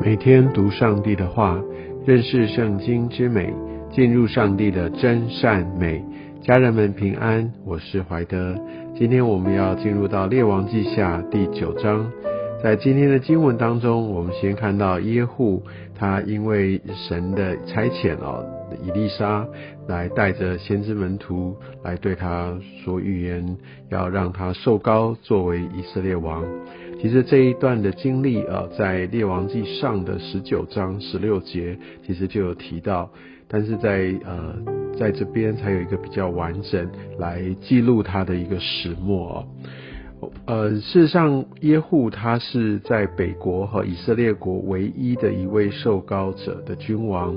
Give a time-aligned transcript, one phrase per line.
[0.00, 1.60] 每天读上帝的话，
[2.06, 3.52] 认识圣经之美，
[3.90, 6.02] 进入上帝的真善美。
[6.40, 8.56] 家人们平安，我是怀德。
[8.94, 12.10] 今天我们要进入到列王记下第九章。
[12.62, 15.62] 在今天的经文当中，我们先看到耶户，
[15.96, 18.46] 他因为神的差遣哦，
[18.82, 19.46] 以利沙
[19.88, 23.56] 来带着先知门徒来对他说预言，
[23.90, 26.44] 要让他受高作为以色列王。
[27.00, 33.08] 其实这一段的经历啊，在列王记上的十九章十六节，其实就有提到，
[33.46, 34.54] 但是在呃
[34.98, 39.46] 在这边才有一个比较完整来记录他的一个始末哦。
[40.46, 47.36] 呃，事实上，耶户他是在北国和以色列国唯一的一位受膏者的君王。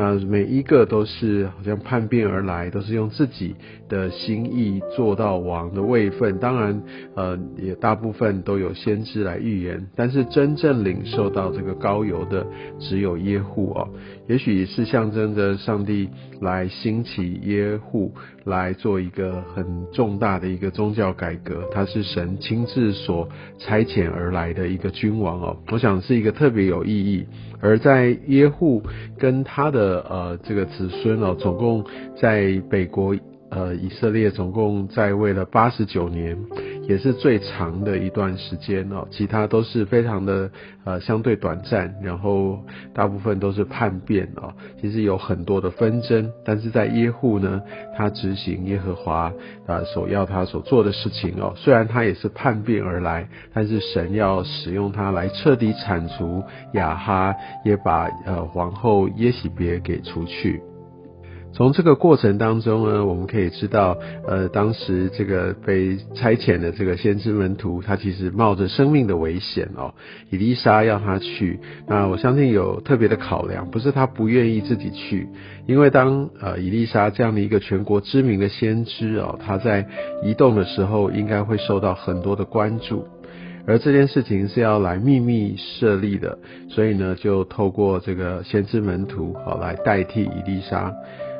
[0.00, 3.56] 那每一个都是好像叛变而来，都是用自己
[3.88, 6.38] 的心意做到王的位分。
[6.38, 6.80] 当然，
[7.16, 12.46] 呃，也大部分都有先知来预言，但是真正领受到这个高油的
[12.78, 13.88] 只有耶户哦。
[14.28, 16.08] 也许是象征着上帝
[16.40, 25.56] 来兴起耶户来做一个很重大的一个宗教改革，他是神亲自所差遣而来的一个君王哦。
[25.72, 27.26] 我想是一个特别有意义。
[27.60, 28.80] 而在耶户
[29.18, 31.84] 跟他的呃这个子孙哦，总共
[32.20, 33.14] 在北国
[33.50, 36.38] 呃以色列总共在位了八十九年。
[36.88, 40.50] 也是最长的一段时间哦，其他都是非常的
[40.84, 42.64] 呃相对短暂，然后
[42.94, 44.54] 大部分都是叛变哦。
[44.80, 47.60] 其实有很多的纷争，但是在耶户呢，
[47.94, 49.30] 他执行耶和华
[49.66, 51.52] 啊所要他所做的事情哦。
[51.56, 56.42] 虽然他也是叛变而来，但是神要使用他来彻底铲除
[56.72, 57.34] 亚哈，
[57.66, 60.62] 也把呃皇后耶喜别给除去。
[61.58, 69.92] 从这个过程当中呢，我们可以知道，呃，当时这个被差遣的这个先知门徒，他其实冒着生命的危险哦。
[70.30, 71.58] 伊丽莎要他去，
[71.88, 75.26] 那我相信有特别的考量，不是他不愿意自己去，
[75.66, 79.84] 因为当呃伊丽莎这样的一个全国知名的先知哦，他在
[80.22, 83.04] 移动的时候，应该会受到很多的关注，
[83.66, 90.94] 而这件事情是要来秘密设立的，所以呢，就透过这个先知门徒好来代替伊丽莎。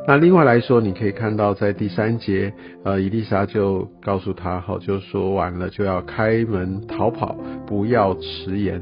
[0.08, 2.50] 那另外来说，你可以看到在第三节，
[2.82, 7.36] 呃，伊丽莎就告诉他，好，就说完了就要开门逃跑，
[7.66, 8.80] 不要迟延，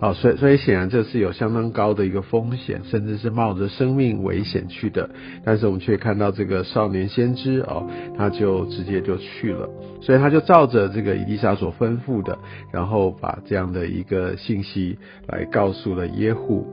[0.00, 5.08] 好，所以所以显然这是有相当高的一个风险，甚至是冒着生命危险去的。
[5.44, 9.70] 但是我们却看到这个少年先知哦，他就直接就去了，
[10.00, 12.36] 所以他就照着这个伊丽莎所吩咐的，
[12.72, 14.98] 然后把这样的一个信息
[15.28, 16.66] 来告诉了耶户。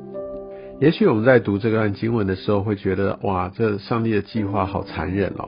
[0.82, 5.48] 也许我们在读这段经文的时候，会觉得哇，这上帝的计划好残忍哦。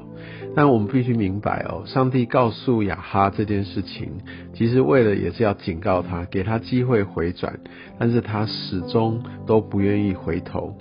[0.55, 4.09] 但我们必须明白哦，上帝告诉亚哈这件事情，
[4.53, 7.59] 其实为了也是要警告他，给他机会回转，
[7.97, 10.77] 但是他始终都不愿意回头。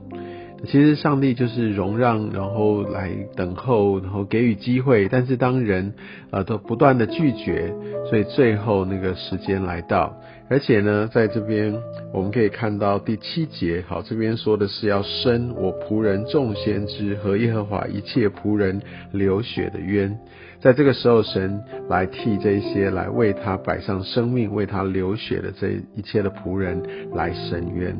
[0.67, 5.09] 其实上帝就是容让，然后来等候，然后给予机会。
[5.09, 5.95] 但是当人
[6.31, 7.75] 呃都不断的拒绝，
[8.11, 10.15] 所以最后那个时间来到。
[10.53, 11.75] 而且呢，在这边
[12.13, 18.79] 我们可以看到第七节，好，这边说的是要伸我仆人众先知和耶和华一切仆人
[19.13, 20.15] 流血的冤。
[20.61, 21.59] 在这个时候，神
[21.89, 26.83] 来替这些来为他摆上生命、为他流血的这一切的仆人
[27.15, 27.97] 来伸冤。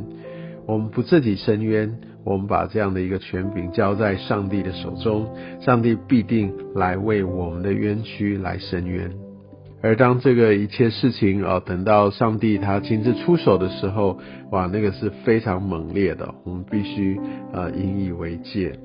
[0.67, 1.91] 我们不自己伸冤。
[2.23, 5.27] 我们把这样的一个权柄交在上帝的手中，
[5.63, 9.11] 上帝必定来为我们的冤屈来伸冤。
[9.83, 14.19] 而当这个一切事情啊，等到上帝他亲自出手的时候，
[14.51, 17.19] 哇，那个是非常猛烈的，我们必须
[17.53, 18.79] 呃引以为戒。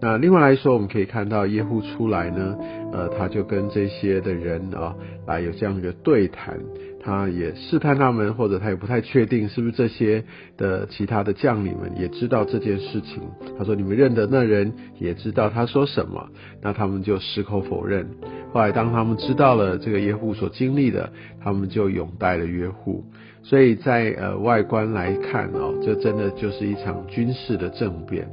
[0.00, 2.58] 那另外来说，我们可以看到耶户出来呢，
[2.92, 4.96] 呃，他就跟这些的人啊，
[5.28, 6.58] 来有这样一个对谈。
[7.02, 10.24] 他也试探他们，或者他也不太确定是不是这些
[10.56, 13.20] 的其他的将领们也知道这件事情。
[13.58, 16.28] 他说：“你们认得那人，也知道他说什么。”
[16.62, 18.06] 那他们就矢口否认。
[18.52, 21.12] 后来当他们知道了这个耶户所经历的，
[21.42, 23.04] 他们就拥戴了约户。
[23.42, 28.28] 所以在呃外观来看哦，这真的就是一场军事的政变。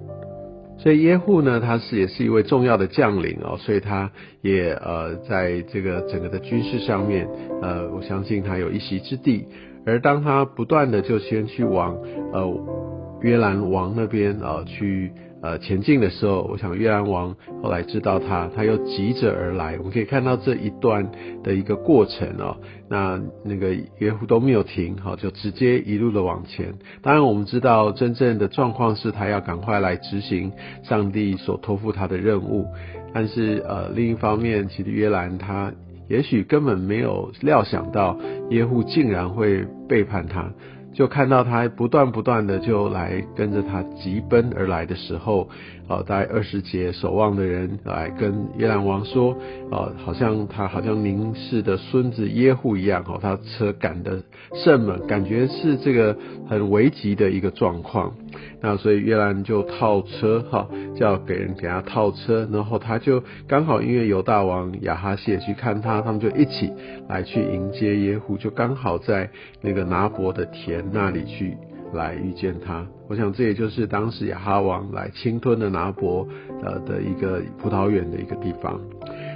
[0.80, 4.10] 所以耶户呢，他是也是一位重要的将领哦，所以他
[4.42, 7.28] 也呃在这个整个的军事上面，
[7.62, 9.46] 呃，我相信他有一席之地。
[9.86, 11.98] 而当他不断的就先去往
[12.34, 15.12] 呃约兰王那边啊去。
[15.42, 19.78] 呃，前进的时候，我想约兰王后来知道他，他又急着而来。
[19.78, 21.10] 我们可以看到这一段
[21.44, 22.58] 的一个过程哦。
[22.90, 26.74] 那那个约户都没有停，好，就直接一路的往前。
[27.02, 30.52] 当然，我们知道真正的状况是他要赶快来执行
[30.84, 32.66] 上帝所托付他的任务。
[33.14, 35.72] 但是呃，另一方面，其实约兰他
[36.10, 38.18] 也许根本没有料想到
[38.50, 40.52] 耶户竟然会背叛他。
[40.94, 45.50] 就看到他不断不断的就来跟着他急奔而来的时候，
[45.88, 49.36] 呃，在二十节守望的人来跟约兰王说，
[49.72, 54.22] 呃，好像他好像宁氏的孙子耶户一样，哦，他车赶的
[54.54, 58.14] 甚猛，感觉是这个很危急的一个状况。
[58.62, 66.72] 那所以约兰就套车，哈，叫给人给他套车，然后他就刚好因为犹大王亚哈谢去看他，他们就一起
[67.08, 69.30] 来去迎接耶户，就刚好在
[69.62, 71.58] 那个拿伯的田那里去
[71.94, 72.86] 来遇见他。
[73.08, 76.28] 我想这也就是当时亚哈王来侵吞的拿伯
[76.64, 78.80] 呃的一个葡萄园的一个地方。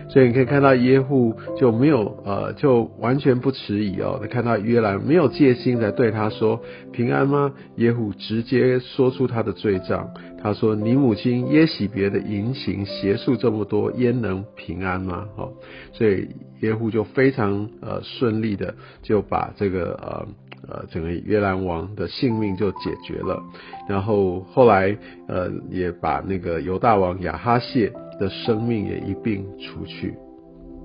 [0.09, 4.21] 所以你可以看到耶户就没有呃，就完全不迟疑哦。
[4.29, 6.61] 看到约兰没有戒心在对他说
[6.91, 7.51] 平安吗？
[7.77, 10.13] 耶户直接说出他的罪状。
[10.43, 15.53] 他说：“你母亲耶喜别的淫行邪术这么多，焉能平安吗？”哦，
[15.93, 16.27] 所以
[16.59, 20.27] 耶户就非常呃顺利的就把这个呃
[20.67, 23.41] 呃整个约兰王的性命就解决了。
[23.89, 27.91] 然后后来呃也把那个犹大王亚哈谢。
[28.19, 30.13] 的生命也一并除去，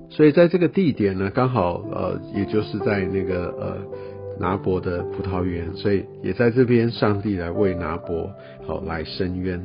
[0.09, 3.77] 所以在这个地点呢，刚好呃，也就是在那个呃
[4.39, 8.31] 拿伯的葡萄园，所以也在这边，上帝来为拿伯
[8.65, 9.61] 好来伸冤。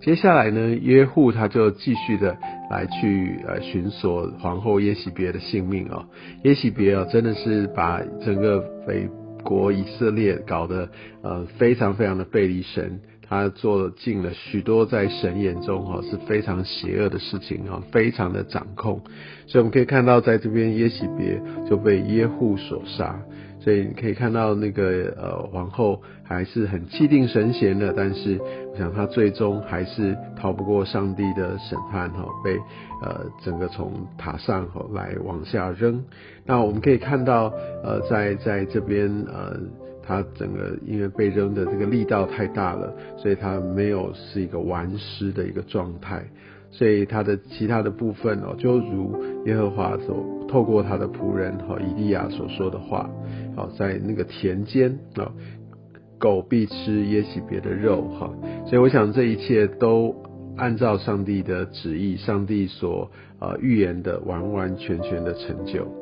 [0.00, 2.36] 接下来呢，约户他就继续的
[2.72, 6.08] 来去呃寻索皇后耶喜别的性命啊，
[6.42, 9.08] 耶喜别啊，真的是把整个北
[9.42, 10.88] 国以色列搞得
[11.22, 13.00] 呃非常非常的背离神。
[13.32, 19.00] 他做尽了许多在神眼中哈是非常邪恶的事情哈，非常的掌控，
[19.46, 23.20] 所以我们可以看到在这边耶喜别就被耶户所杀，
[23.60, 28.38] 所以你可以看到那个呃皇后还是很气定神闲的，但是
[28.72, 32.56] 我想她最终还是逃不过上帝的审判哈，被
[33.02, 36.02] 呃整个从塔上哈来往下扔。
[36.46, 37.52] 那我们可以看到
[37.84, 39.60] 呃在在这边呃。
[40.02, 46.24] 他整个因为被扔的这个力道太大了，所以他没有是一个完尸的一个状态，
[46.70, 49.14] 所以他的其他的部分哦，就如
[49.46, 53.10] 耶和华所透过他的仆人哈以利亚所说的话，
[53.56, 55.32] 好在那个田间啊，
[56.18, 58.32] 狗必吃耶洗别的肉哈，
[58.66, 60.14] 所以我想这一切都
[60.56, 65.99] 按照上帝的旨意，上帝所呃预言的完完全全的成就。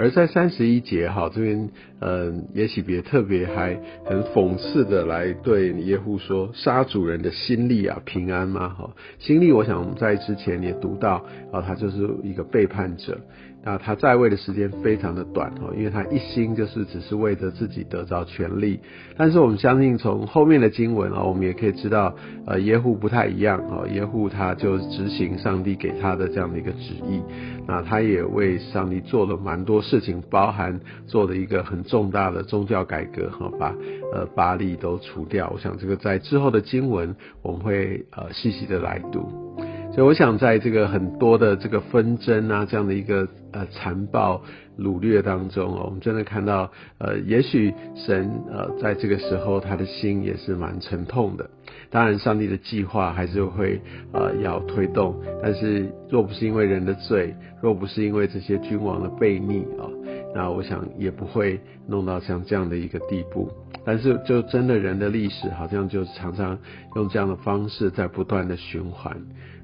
[0.00, 1.68] 而在三十一节哈这边，
[2.00, 13.20] 嗯，也许别特别还很讽刺的来对耶户说：“杀主人的心力啊，平安吗？”哈，心力，我想在之前也读到啊，他就是一个背叛者。
[13.62, 18.80] 那他在位的时间非常的短哦，因为他一心就是只是为着自己得着权力。
[19.16, 22.14] 但是我们相信从后面的经文啊，我们也可以知道，
[22.46, 27.20] 呃，耶户不太一样哦，耶户他就执行上帝给他的这样的一个旨意。
[27.68, 33.74] 那他也为上帝做了蛮多事情，包含做了一个很重大的宗教改革哈，把
[34.12, 35.50] 呃巴利都除掉。
[35.54, 39.59] 我想这个在之后的经文我们会呃细细的来读。
[39.92, 44.40] 所以我想，在这个很多的这个纷争啊，这样的一个呃残暴
[44.78, 51.50] 掳掠当中哦，我们真的看到，呃，也许神呃在这个时候他的心也是蛮沉痛的。
[51.90, 53.80] 当然，上帝的计划还是会
[54.12, 59.90] 呃要推动，但是若不是因为人的罪，若不是因为这些君王的悖逆啊，
[60.34, 63.50] 那我想也不会弄到像这样的一个地步。
[63.84, 66.58] 但是，就真的人的历史，好像就常常
[66.96, 69.16] 用这样的方式在不断的循环。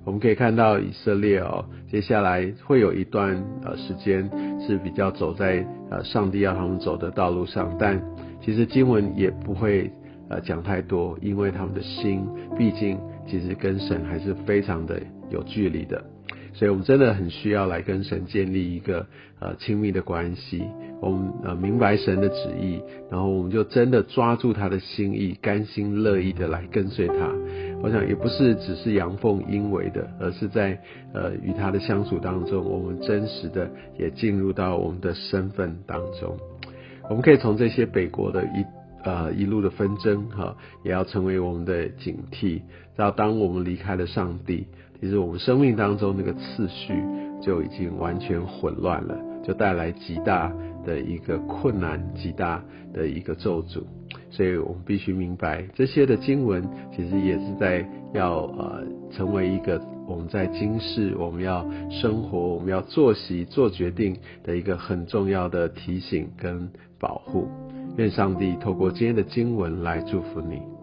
[0.04, 4.30] 我们可以看到以色列哦，接下来会有一段呃时间
[4.60, 8.00] 是比较走在呃上帝要他们走的道路上，但
[8.40, 9.90] 其实经文也不会
[10.30, 16.02] 呃讲太多，因为他们的心毕竟其实跟神还是非常的有距离的。
[16.58, 19.06] 所以，我们真的很需要来跟神建立一个
[19.40, 20.64] 呃亲密的关系。
[21.02, 27.30] 我们呃明白神的旨意，然后我们就真的抓住他的心意，甘心乐意的来跟随他。
[27.82, 30.80] 我想也不是只是阳奉阴违的，而是在
[31.12, 36.38] 呃与他的相处当中，我们真实的也进入到我们的身份当中。
[37.10, 38.64] 我们可以从这些北国的一
[39.04, 42.62] 呃一路的纷争哈，也要成为我们的警惕。
[42.96, 44.66] 到当我们离开了上帝。
[45.00, 46.94] 其实我们生命当中那个次序
[47.42, 50.52] 就已经完全混乱了，就带来极大
[50.84, 52.62] 的一个困难，极大
[52.92, 53.82] 的一个咒诅。
[54.30, 67.48] 所以我们必须明白，这些的经文其实也是在要呃成为一个我们在今世我们要生活、我们要作息、做决定的一个很重要的提醒跟保护。
[67.96, 70.75] 愿上帝透过今天的经文来祝福你。